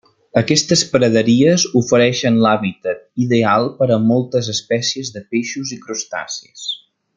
Aquestes 0.39 0.83
praderies 0.93 1.65
ofereixen 1.81 2.39
l'hàbitat 2.45 3.05
ideal 3.27 3.69
per 3.83 3.89
a 3.97 3.99
moltes 4.07 4.51
espècies 4.57 5.13
de 5.19 5.25
peixos 5.35 5.77
i 5.77 5.81
crustacis. 5.87 6.67